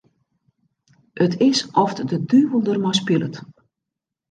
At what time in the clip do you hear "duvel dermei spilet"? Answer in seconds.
2.25-3.43